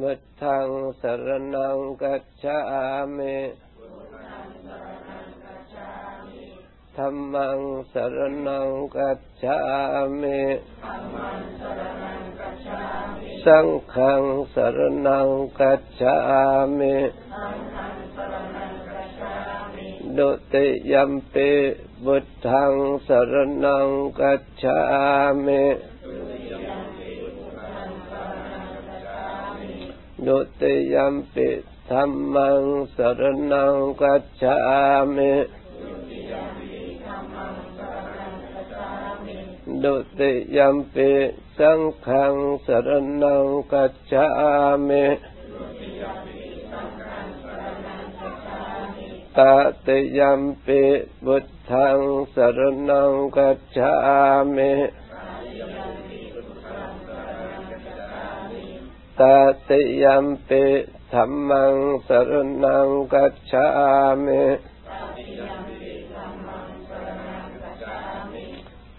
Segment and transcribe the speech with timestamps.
[0.00, 0.12] มุ
[0.42, 0.68] ทัง
[1.00, 2.58] สรนังกัจฉา
[3.16, 3.36] มิ
[6.96, 7.60] ธรรมัง
[7.92, 9.58] สรนังกัจฉา
[10.20, 10.40] มิ
[13.44, 14.22] สังฆัง
[14.54, 16.16] สรนังกัจฉา
[16.78, 16.96] มิ
[20.18, 21.50] ดุติยัมปิ
[22.04, 22.16] บุ
[22.46, 22.72] ตัง
[23.06, 23.88] สรนัง
[24.20, 24.78] กัจฉา
[25.46, 25.62] มิ
[30.26, 31.48] ดุติยัมปิ
[31.90, 32.62] ธรรมัง
[32.96, 33.22] สร
[33.52, 34.56] นังกัจฉา
[35.14, 35.34] มิ
[39.82, 41.10] ดุติยัมปิ
[41.58, 42.34] สังฆัง
[42.66, 42.88] สร
[43.22, 44.26] นังกัจฉา
[44.88, 45.06] มิ
[49.38, 49.40] ต
[49.86, 50.82] ติยัมปิ
[51.24, 51.36] บุ
[51.70, 51.98] ตัง
[52.34, 53.92] สรนังกัจฉา
[54.54, 54.72] มิ
[59.20, 59.22] ต
[59.68, 60.64] ติยัมปิ
[61.12, 61.74] ธรรมัง
[62.08, 62.32] สร
[62.64, 63.66] นังกัจฉา
[64.24, 64.44] มิ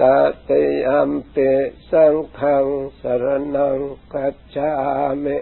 [0.00, 0.02] ต
[0.48, 1.50] ติยัมปิ
[1.90, 2.66] สังฆัง
[3.00, 3.24] สร
[3.56, 3.78] นัง
[4.12, 4.70] กัจฉา
[5.24, 5.36] มิ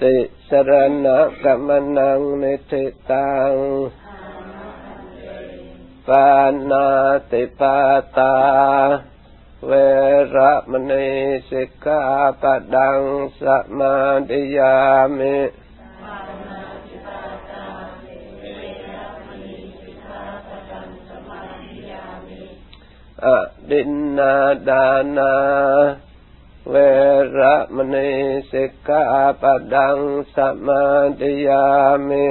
[0.00, 0.16] ติ
[0.48, 0.72] สร
[1.04, 3.52] ณะกัมนังนิทิตัง
[6.08, 6.28] ปา
[6.70, 6.86] นา
[7.30, 7.76] ติปา
[8.16, 8.34] ตา
[9.66, 9.72] เว
[10.36, 11.06] ระมณี
[11.50, 12.00] สิกขา
[12.42, 12.44] ป
[12.74, 13.00] ดัง
[13.40, 13.42] ส
[13.78, 13.94] มา
[14.30, 14.76] ธิยา
[15.18, 15.36] มิ
[23.24, 23.26] อ
[23.70, 24.34] ดินนา
[24.68, 25.34] ดานา
[26.70, 26.74] เว
[27.38, 28.10] ระมณี
[28.52, 29.02] สิกขา
[29.42, 29.44] ป
[29.74, 29.98] ดัง
[30.36, 30.84] สมา
[31.20, 31.66] ธิยา
[32.08, 32.26] มิ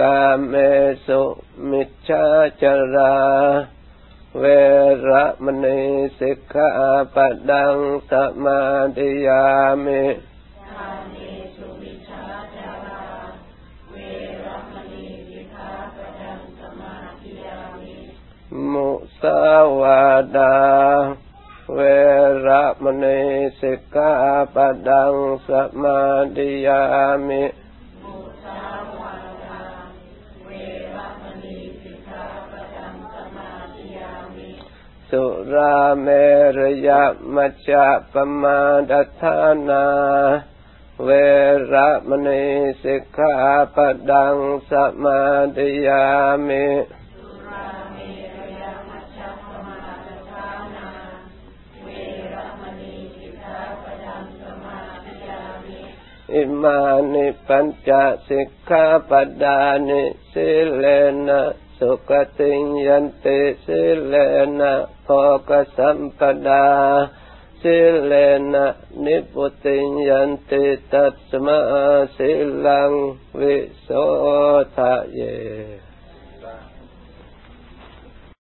[0.00, 0.54] กาเม
[1.06, 1.22] สุ
[1.70, 2.24] มิจฉา
[2.62, 3.14] จารา
[4.38, 4.44] เว
[5.08, 5.80] ระมณี
[6.18, 6.68] สิกขา
[7.14, 7.16] ป
[7.50, 7.76] ดัง
[8.10, 8.12] ส
[8.44, 8.60] มา
[8.96, 9.44] ธิยา
[9.84, 10.02] มิ
[18.70, 18.90] มุ
[19.20, 19.38] สา
[19.80, 20.02] วา
[20.36, 20.56] ดา
[21.74, 21.80] เว
[22.46, 23.20] ระมณี
[23.60, 24.12] สิกขา
[24.54, 24.56] ป
[24.88, 25.14] ดัง
[25.48, 25.50] ส
[25.82, 26.00] มา
[26.36, 26.82] ธิยา
[27.28, 27.44] มิ
[35.10, 36.08] สุราเม
[36.58, 37.02] รยะ
[37.34, 37.70] มัจจ
[38.12, 38.58] ปมา
[38.90, 39.34] ดัฏา
[39.68, 39.86] นา
[41.04, 41.08] เว
[41.72, 42.44] ระมณี
[42.82, 43.32] สิกขา
[43.74, 43.76] ป
[44.10, 44.36] ดัง
[44.70, 44.72] ส
[45.02, 45.20] มา
[45.56, 46.04] ธิยา
[46.48, 46.66] มิ
[56.34, 56.80] อิมา
[57.12, 57.90] นิปัญจ
[58.28, 59.10] สิกขาป
[59.42, 60.02] ดานิ
[60.32, 60.84] สิเล
[61.28, 61.42] นะ
[61.78, 62.52] สุขติ
[62.86, 64.14] ยันติสิเล
[64.60, 65.08] นะโภ
[65.48, 66.66] กสัมปดา
[67.62, 68.12] สิเล
[68.52, 68.66] นะ
[69.04, 69.78] นิพุติ
[70.08, 71.58] ยันติตัสมา
[72.16, 72.30] สิ
[72.64, 72.92] ลัง
[73.40, 73.88] วิโส
[74.76, 75.20] ทะเย